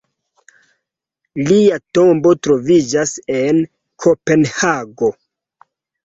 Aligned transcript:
Lia 1.49 1.75
tombo 1.97 2.31
troviĝas 2.47 3.13
en 3.41 3.59
Kopenhago. 4.05 5.11